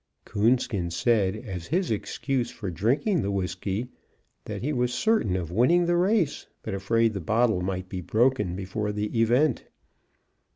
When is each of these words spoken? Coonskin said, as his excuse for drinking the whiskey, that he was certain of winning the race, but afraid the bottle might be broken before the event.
Coonskin 0.25 0.89
said, 0.89 1.35
as 1.35 1.67
his 1.67 1.91
excuse 1.91 2.49
for 2.49 2.71
drinking 2.71 3.21
the 3.21 3.29
whiskey, 3.29 3.89
that 4.45 4.63
he 4.63 4.73
was 4.73 4.91
certain 4.91 5.35
of 5.35 5.51
winning 5.51 5.85
the 5.85 5.95
race, 5.95 6.47
but 6.63 6.73
afraid 6.73 7.13
the 7.13 7.21
bottle 7.21 7.61
might 7.61 7.87
be 7.87 8.01
broken 8.01 8.55
before 8.55 8.91
the 8.91 9.15
event. 9.21 9.65